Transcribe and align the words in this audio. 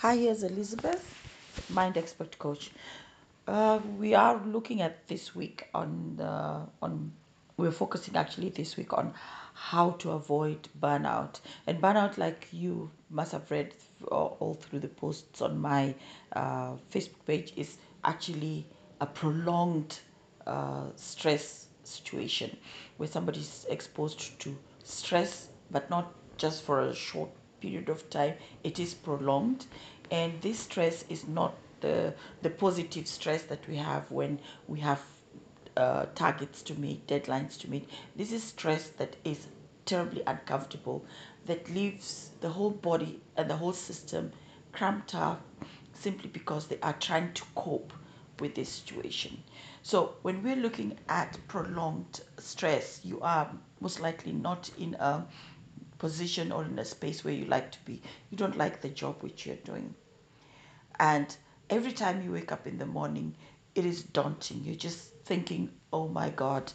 Hi, 0.00 0.14
here's 0.14 0.42
Elizabeth, 0.42 1.02
Mind 1.70 1.96
Expert 1.96 2.38
Coach. 2.38 2.70
Uh, 3.48 3.80
we 3.96 4.14
are 4.14 4.38
looking 4.44 4.82
at 4.82 5.08
this 5.08 5.34
week 5.34 5.68
on 5.72 6.16
the 6.18 6.66
on. 6.82 7.12
We're 7.56 7.72
focusing 7.72 8.14
actually 8.14 8.50
this 8.50 8.76
week 8.76 8.92
on 8.92 9.14
how 9.54 9.92
to 9.92 10.10
avoid 10.10 10.68
burnout. 10.78 11.40
And 11.66 11.80
burnout, 11.80 12.18
like 12.18 12.46
you 12.52 12.90
must 13.08 13.32
have 13.32 13.50
read 13.50 13.72
all, 14.08 14.36
all 14.38 14.52
through 14.52 14.80
the 14.80 14.88
posts 14.88 15.40
on 15.40 15.58
my 15.58 15.94
uh, 16.34 16.72
Facebook 16.92 17.24
page, 17.24 17.54
is 17.56 17.78
actually 18.04 18.66
a 19.00 19.06
prolonged 19.06 19.98
uh, 20.46 20.88
stress 20.96 21.68
situation 21.84 22.54
where 22.98 23.08
somebody's 23.08 23.64
exposed 23.70 24.38
to 24.40 24.54
stress, 24.84 25.48
but 25.70 25.88
not 25.88 26.12
just 26.36 26.64
for 26.64 26.82
a 26.82 26.94
short 26.94 27.30
period 27.60 27.88
of 27.88 28.08
time. 28.10 28.34
It 28.64 28.78
is 28.78 28.94
prolonged, 28.94 29.66
and 30.10 30.40
this 30.42 30.60
stress 30.60 31.04
is 31.08 31.26
not 31.28 31.54
the 31.80 32.14
the 32.42 32.50
positive 32.50 33.06
stress 33.06 33.42
that 33.44 33.66
we 33.68 33.76
have 33.76 34.10
when 34.10 34.40
we 34.68 34.80
have 34.80 35.02
uh, 35.76 36.06
targets 36.14 36.62
to 36.62 36.74
meet, 36.74 37.06
deadlines 37.06 37.58
to 37.60 37.70
meet. 37.70 37.88
This 38.16 38.32
is 38.32 38.42
stress 38.42 38.88
that 38.98 39.16
is 39.24 39.46
terribly 39.84 40.22
uncomfortable, 40.26 41.04
that 41.46 41.68
leaves 41.70 42.30
the 42.40 42.48
whole 42.48 42.70
body 42.70 43.20
and 43.36 43.48
the 43.48 43.56
whole 43.56 43.72
system 43.72 44.32
cramped 44.72 45.14
up 45.14 45.40
simply 45.92 46.28
because 46.28 46.66
they 46.66 46.78
are 46.80 46.92
trying 46.94 47.32
to 47.34 47.42
cope 47.54 47.92
with 48.40 48.54
this 48.54 48.68
situation. 48.68 49.42
So, 49.82 50.14
when 50.22 50.42
we're 50.42 50.56
looking 50.56 50.98
at 51.08 51.38
prolonged 51.48 52.20
stress, 52.38 53.00
you 53.04 53.20
are 53.20 53.50
most 53.80 54.00
likely 54.00 54.32
not 54.32 54.70
in 54.78 54.94
a 54.94 55.26
position 55.98 56.52
or 56.52 56.64
in 56.64 56.78
a 56.78 56.84
space 56.84 57.24
where 57.24 57.34
you 57.34 57.44
like 57.46 57.70
to 57.72 57.78
be. 57.84 58.02
You 58.30 58.36
don't 58.36 58.58
like 58.58 58.80
the 58.80 58.88
job 58.88 59.22
which 59.22 59.46
you're 59.46 59.56
doing. 59.56 59.94
And 60.98 61.36
every 61.68 61.92
time 61.92 62.22
you 62.22 62.32
wake 62.32 62.52
up 62.52 62.66
in 62.66 62.78
the 62.78 62.86
morning, 62.86 63.36
it 63.74 63.84
is 63.84 64.02
daunting. 64.02 64.62
You're 64.64 64.74
just 64.76 65.12
thinking, 65.24 65.70
oh 65.92 66.08
my 66.08 66.30
God, 66.30 66.72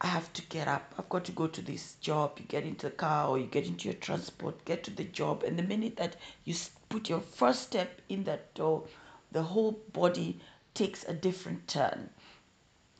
I 0.00 0.06
have 0.06 0.32
to 0.34 0.42
get 0.46 0.68
up. 0.68 0.94
I've 0.98 1.08
got 1.08 1.24
to 1.26 1.32
go 1.32 1.46
to 1.46 1.60
this 1.60 1.94
job. 2.00 2.38
You 2.38 2.44
get 2.46 2.64
into 2.64 2.86
the 2.86 2.92
car 2.94 3.28
or 3.28 3.38
you 3.38 3.46
get 3.46 3.66
into 3.66 3.88
your 3.88 3.98
transport, 3.98 4.64
get 4.64 4.84
to 4.84 4.90
the 4.90 5.04
job. 5.04 5.42
And 5.42 5.58
the 5.58 5.62
minute 5.62 5.96
that 5.96 6.16
you 6.44 6.54
put 6.88 7.08
your 7.08 7.20
first 7.20 7.62
step 7.62 8.00
in 8.08 8.24
that 8.24 8.54
door, 8.54 8.84
the 9.32 9.42
whole 9.42 9.72
body 9.92 10.40
takes 10.74 11.04
a 11.04 11.12
different 11.12 11.66
turn. 11.68 12.10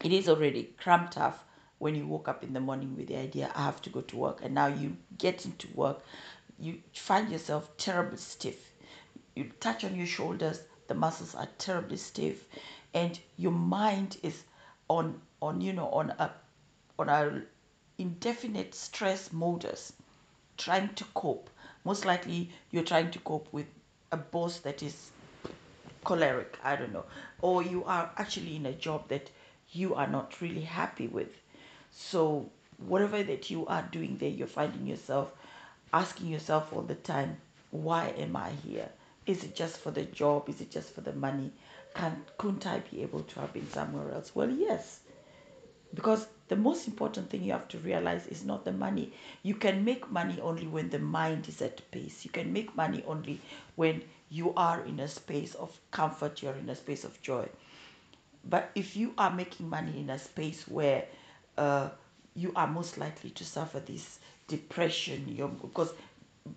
It 0.05 0.13
is 0.13 0.29
already 0.29 0.75
cramped 0.77 1.17
up 1.17 1.48
when 1.79 1.95
you 1.95 2.07
woke 2.07 2.29
up 2.29 2.43
in 2.45 2.53
the 2.53 2.61
morning 2.61 2.97
with 2.97 3.09
the 3.09 3.17
idea, 3.17 3.51
I 3.55 3.63
have 3.65 3.81
to 3.83 3.91
go 3.91 4.01
to 4.01 4.17
work. 4.17 4.41
And 4.43 4.55
now 4.55 4.67
you 4.67 4.97
get 5.17 5.45
into 5.45 5.69
work, 5.75 6.01
you 6.59 6.81
find 6.93 7.31
yourself 7.31 7.77
terribly 7.77 8.19
stiff 8.19 8.73
you 9.39 9.45
touch 9.61 9.85
on 9.85 9.95
your 9.95 10.07
shoulders 10.07 10.63
the 10.89 10.95
muscles 10.95 11.35
are 11.37 11.49
terribly 11.59 11.97
stiff 11.97 12.45
and 12.93 13.21
your 13.37 13.53
mind 13.53 14.17
is 14.25 14.43
on 14.89 15.21
on 15.41 15.61
you 15.61 15.73
know 15.73 15.89
on 15.91 16.11
a 16.11 16.33
on 16.99 17.09
a 17.09 17.43
indefinite 17.99 18.75
stress 18.75 19.33
modus 19.33 19.93
trying 20.57 20.93
to 20.95 21.05
cope 21.15 21.49
most 21.85 22.05
likely 22.05 22.51
you're 22.73 22.83
trying 22.93 23.11
to 23.13 23.21
cope 23.21 23.49
with 23.53 23.67
a 24.11 24.17
boss 24.17 24.59
that 24.59 24.83
is 24.83 25.11
choleric 26.05 26.59
i 26.65 26.75
don't 26.75 26.93
know 26.93 27.05
or 27.41 27.63
you 27.63 27.85
are 27.85 28.11
actually 28.17 28.57
in 28.57 28.67
a 28.67 28.73
job 28.73 29.07
that 29.09 29.31
you 29.71 29.95
are 29.95 30.09
not 30.09 30.41
really 30.41 30.63
happy 30.63 31.07
with 31.07 31.29
so 31.91 32.49
whatever 32.79 33.23
that 33.23 33.51
you 33.51 33.67
are 33.67 33.83
doing 33.91 34.17
there 34.19 34.29
you're 34.29 34.47
finding 34.47 34.87
yourself 34.87 35.33
asking 35.93 36.29
yourself 36.29 36.73
all 36.73 36.83
the 36.83 36.95
time 36.95 37.37
why 37.71 38.09
am 38.19 38.37
i 38.37 38.51
here 38.67 38.89
is 39.29 39.45
it 39.45 39.55
just 39.55 39.77
for 39.77 39.91
the 39.91 40.05
job? 40.05 40.49
Is 40.49 40.63
it 40.63 40.71
just 40.71 40.95
for 40.95 41.03
the 41.03 41.13
money? 41.13 41.53
Can, 41.95 42.25
couldn't 42.39 42.67
I 42.67 42.79
be 42.79 43.03
able 43.03 43.21
to 43.25 43.41
have 43.41 43.53
been 43.53 43.69
somewhere 43.71 44.11
else? 44.11 44.35
Well, 44.35 44.51
yes. 44.51 45.01
Because 45.95 46.27
the 46.49 46.57
most 46.57 46.89
important 46.89 47.29
thing 47.29 47.45
you 47.45 47.53
have 47.53 47.69
to 47.69 47.79
realize 47.79 48.27
is 48.27 48.43
not 48.47 48.65
the 48.65 48.73
money. 48.73 49.13
You 49.43 49.55
can 49.55 49.85
make 49.85 50.11
money 50.11 50.41
only 50.41 50.67
when 50.67 50.89
the 50.89 50.99
mind 50.99 51.47
is 51.47 51.61
at 51.61 51.91
peace. 51.91 52.25
You 52.25 52.31
can 52.31 52.55
make 52.55 52.75
money 52.75 53.05
only 53.07 53.39
when 53.77 54.03
you 54.31 54.55
are 54.57 54.81
in 54.83 54.99
a 54.99 55.09
space 55.09 55.55
of 55.55 55.79
comfort, 55.91 56.41
you're 56.43 56.55
in 56.55 56.71
a 56.71 56.75
space 56.75 57.05
of 57.05 57.21
joy. 57.21 57.47
But 58.49 58.71
if 58.75 58.97
you 58.97 59.13
are 59.19 59.31
making 59.31 59.69
money 59.69 60.01
in 60.01 60.09
a 60.09 60.19
space 60.19 60.67
where 60.67 61.05
uh, 61.59 61.91
you 62.35 62.53
are 62.57 62.67
most 62.67 62.99
likely 62.99 63.31
to 63.31 63.45
suffer 63.45 63.81
this 63.81 64.21
depression, 64.47 65.27
you're, 65.29 65.49
because 65.49 65.93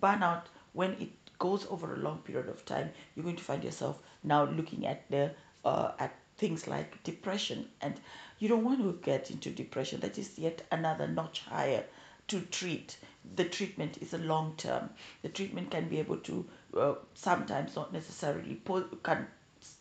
burnout, 0.00 0.44
when 0.72 0.92
it 0.92 1.10
goes 1.38 1.66
over 1.70 1.94
a 1.94 1.98
long 1.98 2.18
period 2.18 2.48
of 2.48 2.64
time, 2.64 2.90
you're 3.14 3.24
going 3.24 3.36
to 3.36 3.42
find 3.44 3.64
yourself 3.64 3.98
now 4.22 4.44
looking 4.44 4.86
at 4.86 5.08
the 5.10 5.32
uh, 5.64 5.92
at 5.98 6.14
things 6.38 6.66
like 6.66 7.02
depression, 7.04 7.68
and 7.80 8.00
you 8.38 8.48
don't 8.48 8.64
want 8.64 8.80
to 8.80 8.98
get 9.02 9.30
into 9.30 9.50
depression. 9.50 10.00
That 10.00 10.18
is 10.18 10.38
yet 10.38 10.62
another 10.72 11.06
notch 11.08 11.40
higher 11.40 11.84
to 12.28 12.40
treat. 12.40 12.96
The 13.36 13.44
treatment 13.44 13.98
is 14.00 14.14
a 14.14 14.18
long 14.18 14.54
term. 14.56 14.90
The 15.22 15.28
treatment 15.28 15.70
can 15.70 15.88
be 15.88 15.98
able 15.98 16.18
to 16.18 16.46
uh, 16.76 16.94
sometimes 17.14 17.76
not 17.76 17.92
necessarily 17.92 18.56
po- 18.56 18.88
can 19.02 19.26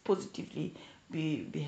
positively 0.03 0.73
be 1.11 1.37
be, 1.51 1.67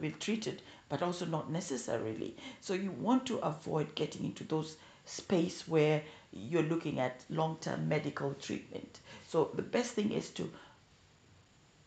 be 0.00 0.10
treated, 0.12 0.62
but 0.88 1.02
also 1.02 1.26
not 1.26 1.50
necessarily. 1.50 2.34
So 2.60 2.74
you 2.74 2.90
want 2.92 3.26
to 3.26 3.38
avoid 3.38 3.94
getting 3.94 4.24
into 4.24 4.44
those 4.44 4.76
space 5.04 5.66
where 5.66 6.02
you're 6.32 6.62
looking 6.62 7.00
at 7.00 7.24
long-term 7.30 7.88
medical 7.88 8.34
treatment. 8.34 9.00
So 9.26 9.50
the 9.54 9.62
best 9.62 9.92
thing 9.92 10.12
is 10.12 10.30
to 10.30 10.50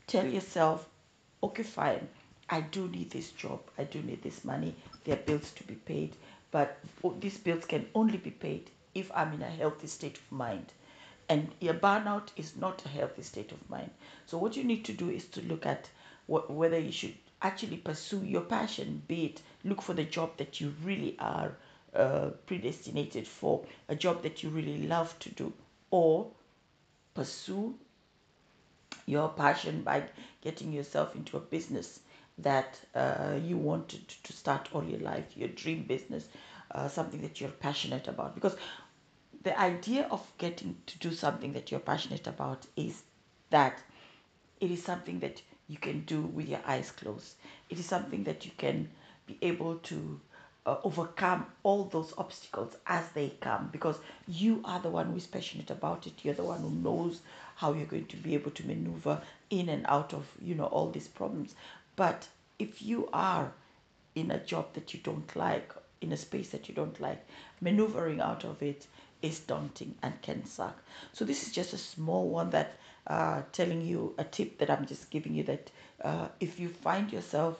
tell 0.07 0.25
yourself, 0.25 0.87
okay, 1.43 1.63
fine, 1.63 2.07
I 2.49 2.61
do 2.61 2.87
need 2.89 3.11
this 3.11 3.31
job, 3.31 3.61
I 3.77 3.85
do 3.85 4.01
need 4.01 4.21
this 4.23 4.43
money, 4.43 4.75
there 5.05 5.15
are 5.15 5.21
bills 5.21 5.51
to 5.51 5.63
be 5.63 5.75
paid, 5.75 6.15
but 6.51 6.79
these 7.19 7.37
bills 7.37 7.65
can 7.65 7.87
only 7.95 8.17
be 8.17 8.31
paid 8.31 8.69
if 8.93 9.09
I'm 9.15 9.33
in 9.33 9.41
a 9.41 9.49
healthy 9.49 9.87
state 9.87 10.17
of 10.17 10.31
mind. 10.31 10.73
And 11.31 11.47
your 11.61 11.75
burnout 11.75 12.27
is 12.35 12.57
not 12.57 12.83
a 12.85 12.89
healthy 12.89 13.21
state 13.21 13.53
of 13.53 13.69
mind. 13.69 13.89
So 14.25 14.37
what 14.37 14.57
you 14.57 14.65
need 14.65 14.83
to 14.83 14.91
do 14.91 15.09
is 15.09 15.23
to 15.27 15.41
look 15.43 15.65
at 15.65 15.89
what, 16.27 16.51
whether 16.51 16.77
you 16.77 16.91
should 16.91 17.15
actually 17.41 17.77
pursue 17.77 18.25
your 18.25 18.41
passion, 18.41 19.01
be 19.07 19.27
it 19.27 19.41
look 19.63 19.81
for 19.81 19.93
the 19.93 20.03
job 20.03 20.35
that 20.39 20.59
you 20.59 20.73
really 20.83 21.15
are 21.19 21.55
uh, 21.95 22.31
predestinated 22.47 23.25
for, 23.25 23.63
a 23.87 23.95
job 23.95 24.23
that 24.23 24.43
you 24.43 24.49
really 24.49 24.85
love 24.87 25.17
to 25.19 25.29
do, 25.29 25.53
or 25.89 26.27
pursue 27.13 27.75
your 29.05 29.29
passion 29.29 29.83
by 29.83 30.03
getting 30.41 30.73
yourself 30.73 31.15
into 31.15 31.37
a 31.37 31.39
business 31.39 32.01
that 32.39 32.77
uh, 32.93 33.37
you 33.41 33.55
wanted 33.55 34.05
to 34.23 34.33
start 34.33 34.67
all 34.73 34.83
your 34.83 34.99
life, 34.99 35.37
your 35.37 35.47
dream 35.47 35.83
business, 35.83 36.27
uh, 36.71 36.89
something 36.89 37.21
that 37.21 37.39
you're 37.39 37.49
passionate 37.51 38.09
about. 38.09 38.35
Because 38.35 38.57
the 39.43 39.59
idea 39.59 40.07
of 40.11 40.25
getting 40.37 40.77
to 40.85 40.97
do 40.99 41.13
something 41.13 41.53
that 41.53 41.71
you're 41.71 41.79
passionate 41.79 42.27
about 42.27 42.65
is 42.75 43.03
that 43.49 43.79
it 44.59 44.69
is 44.69 44.83
something 44.83 45.19
that 45.19 45.41
you 45.67 45.77
can 45.77 46.01
do 46.01 46.21
with 46.21 46.47
your 46.47 46.61
eyes 46.65 46.91
closed. 46.91 47.35
It 47.69 47.79
is 47.79 47.85
something 47.85 48.23
that 48.25 48.45
you 48.45 48.51
can 48.57 48.89
be 49.25 49.37
able 49.41 49.75
to 49.77 50.19
uh, 50.65 50.77
overcome 50.83 51.45
all 51.63 51.85
those 51.85 52.13
obstacles 52.17 52.75
as 52.85 53.09
they 53.11 53.29
come 53.41 53.69
because 53.71 53.97
you 54.27 54.61
are 54.63 54.79
the 54.79 54.89
one 54.89 55.07
who 55.07 55.15
is 55.17 55.25
passionate 55.25 55.71
about 55.71 56.05
it. 56.05 56.13
You're 56.23 56.35
the 56.35 56.43
one 56.43 56.59
who 56.59 56.69
knows 56.69 57.21
how 57.55 57.73
you're 57.73 57.85
going 57.85 58.05
to 58.07 58.17
be 58.17 58.35
able 58.35 58.51
to 58.51 58.67
maneuver 58.67 59.21
in 59.49 59.69
and 59.69 59.85
out 59.87 60.13
of 60.13 60.25
you 60.41 60.53
know 60.53 60.65
all 60.65 60.91
these 60.91 61.07
problems. 61.07 61.55
But 61.95 62.27
if 62.59 62.81
you 62.81 63.09
are 63.11 63.51
in 64.13 64.29
a 64.29 64.43
job 64.43 64.73
that 64.73 64.93
you 64.93 64.99
don't 65.01 65.35
like, 65.35 65.73
in 66.01 66.11
a 66.11 66.17
space 66.17 66.49
that 66.49 66.69
you 66.69 66.75
don't 66.75 66.99
like, 66.99 67.25
maneuvering 67.59 68.21
out 68.21 68.43
of 68.43 68.61
it 68.61 68.85
is 69.21 69.39
daunting 69.39 69.95
and 70.01 70.21
can 70.21 70.45
suck. 70.45 70.81
So 71.13 71.25
this 71.25 71.45
is 71.45 71.51
just 71.53 71.73
a 71.73 71.77
small 71.77 72.27
one 72.29 72.49
that 72.51 72.77
uh, 73.07 73.41
telling 73.51 73.81
you 73.81 74.13
a 74.17 74.23
tip 74.23 74.57
that 74.59 74.69
I'm 74.69 74.85
just 74.85 75.09
giving 75.09 75.33
you 75.35 75.43
that 75.43 75.71
uh, 76.03 76.27
if 76.39 76.59
you 76.59 76.69
find 76.69 77.11
yourself 77.11 77.59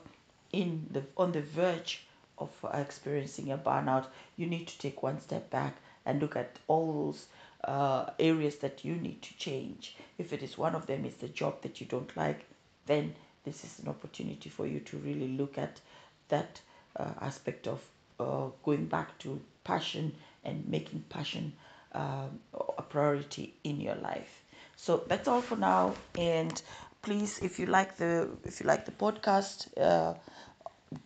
in 0.52 0.88
the 0.92 1.04
on 1.18 1.32
the 1.32 1.42
verge 1.42 2.04
of 2.38 2.50
experiencing 2.74 3.52
a 3.52 3.58
burnout, 3.58 4.06
you 4.36 4.48
need 4.48 4.68
to 4.68 4.78
take 4.80 5.04
one 5.04 5.20
step 5.22 5.50
back 5.50 5.76
and 6.06 6.20
look 6.20 6.36
at 6.36 6.58
all 6.68 7.06
those 7.06 7.28
uh, 7.64 8.10
areas 8.20 8.58
that 8.58 8.84
you 8.84 8.96
need 8.96 9.22
to 9.22 9.38
change. 9.38 9.96
If 10.18 10.34
it 10.34 10.42
is 10.42 10.58
one 10.58 10.76
of 10.76 10.88
them 10.88 11.06
is 11.06 11.16
the 11.16 11.28
job 11.28 11.62
that 11.62 11.80
you 11.80 11.88
don't 11.88 12.16
like, 12.18 12.46
then 12.88 13.14
this 13.44 13.64
is 13.64 13.80
an 13.80 13.88
opportunity 13.88 14.50
for 14.50 14.66
you 14.66 14.80
to 14.82 14.98
really 14.98 15.28
look 15.30 15.58
at 15.58 15.80
that 16.30 16.60
uh, 16.96 17.12
aspect 17.22 17.68
of 17.68 17.82
uh, 18.20 18.48
going 18.64 18.86
back 18.86 19.18
to 19.20 19.40
passion 19.64 20.14
and 20.44 20.68
making 20.68 21.04
passion 21.10 21.54
um, 21.94 22.40
a 22.78 22.82
priority 22.82 23.54
in 23.64 23.80
your 23.82 23.96
life. 23.96 24.44
So 24.76 25.04
that's 25.08 25.28
all 25.28 25.42
for 25.42 25.56
now. 25.58 25.94
And 26.18 26.62
please, 27.02 27.40
if 27.40 27.60
you 27.60 27.66
like 27.66 27.98
the 27.98 28.30
if 28.44 28.60
you 28.60 28.68
like 28.68 28.86
the 28.86 28.92
podcast, 28.92 29.68
uh, 29.80 30.16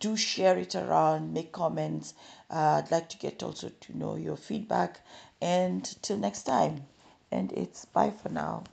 do 0.00 0.16
share 0.16 0.58
it 0.58 0.74
around, 0.74 1.32
make 1.32 1.52
comments. 1.52 2.14
Uh, 2.50 2.82
I'd 2.82 2.90
like 2.90 3.08
to 3.10 3.18
get 3.18 3.42
also 3.42 3.68
to 3.68 3.98
know 3.98 4.16
your 4.16 4.36
feedback. 4.36 5.00
And 5.40 5.84
till 6.02 6.18
next 6.18 6.42
time. 6.42 6.84
And 7.30 7.52
it's 7.52 7.84
bye 7.86 8.12
for 8.22 8.28
now. 8.28 8.64